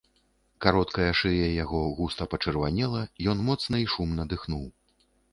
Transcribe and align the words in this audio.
Кароткая 0.65 1.09
шыя 1.17 1.49
яго 1.63 1.81
густа 1.99 2.25
пачырванела, 2.31 3.01
ён 3.33 3.43
моцна 3.49 3.75
і 3.83 3.85
шумна 3.97 4.25
дыхнуў. 4.33 4.65